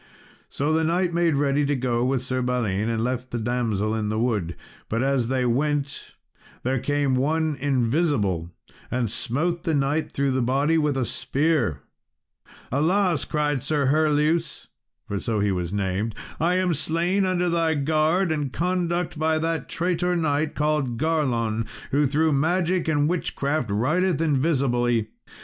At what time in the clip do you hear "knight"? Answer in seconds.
0.83-1.13, 9.75-10.11, 20.15-20.55